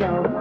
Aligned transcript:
Let 0.00 0.31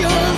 you 0.00 0.31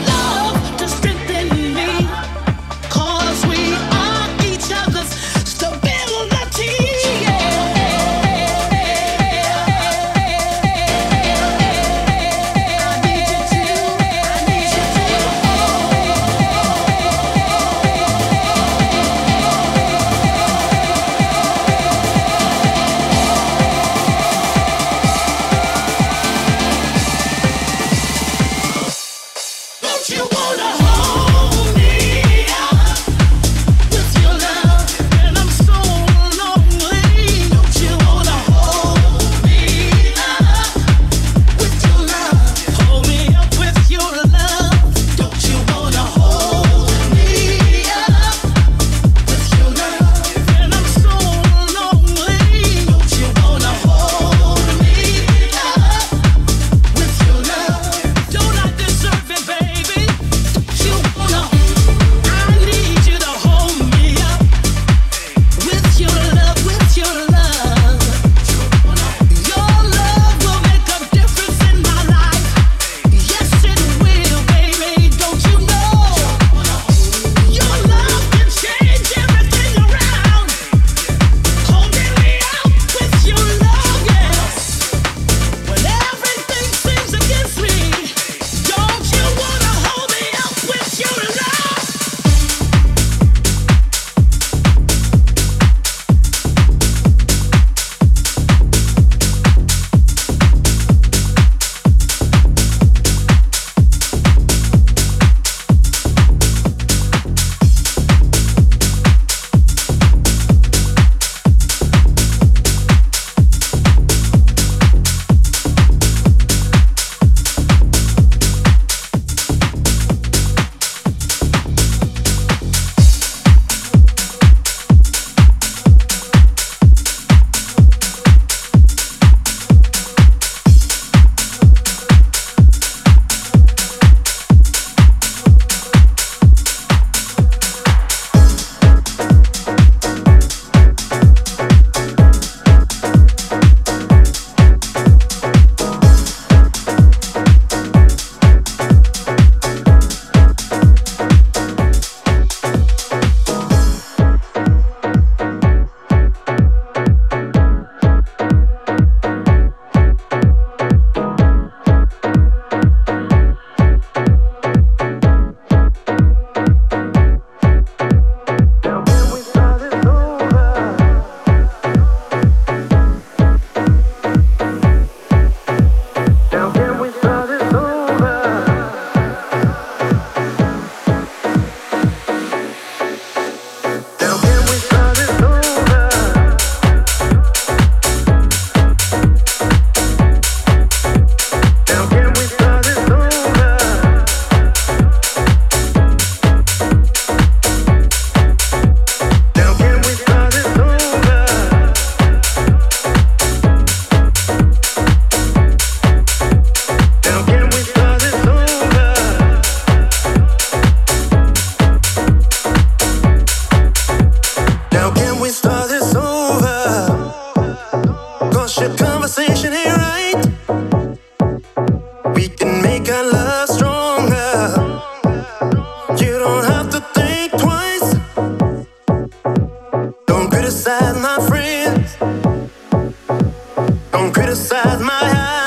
oh. 234.27 235.64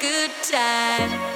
Good 0.00 0.30
time. 0.42 1.31